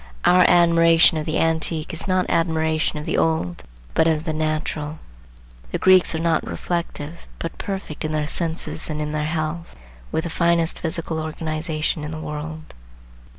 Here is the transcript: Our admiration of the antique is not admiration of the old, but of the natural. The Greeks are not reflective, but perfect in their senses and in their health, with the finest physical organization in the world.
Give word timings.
Our 0.25 0.43
admiration 0.49 1.19
of 1.19 1.27
the 1.27 1.37
antique 1.37 1.93
is 1.93 2.07
not 2.07 2.25
admiration 2.27 2.97
of 2.97 3.05
the 3.05 3.19
old, 3.19 3.63
but 3.93 4.07
of 4.07 4.23
the 4.23 4.33
natural. 4.33 4.97
The 5.69 5.77
Greeks 5.77 6.15
are 6.15 6.19
not 6.19 6.43
reflective, 6.43 7.27
but 7.37 7.59
perfect 7.59 8.03
in 8.03 8.11
their 8.11 8.25
senses 8.25 8.89
and 8.89 8.99
in 8.99 9.11
their 9.11 9.25
health, 9.27 9.75
with 10.11 10.23
the 10.23 10.31
finest 10.31 10.79
physical 10.79 11.19
organization 11.19 12.03
in 12.03 12.09
the 12.09 12.19
world. 12.19 12.73